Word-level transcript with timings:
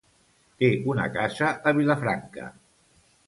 Té 0.61 0.69
una 0.93 1.05
casa 1.17 1.51
a 1.71 1.73
Vilafranca. 1.81 2.47